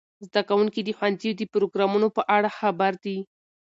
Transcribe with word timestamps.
زده 0.27 0.41
کوونکي 0.49 0.81
د 0.83 0.89
ښوونځي 0.97 1.31
د 1.35 1.41
پروګرامونو 1.53 2.07
په 2.15 2.21
اړه 2.35 2.49
خبر 2.59 2.91
دي. 3.03 3.17